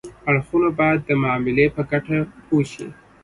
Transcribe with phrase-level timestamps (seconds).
[0.29, 2.17] اړخونه باید د معاملې په ګټو
[2.47, 2.87] پوه شي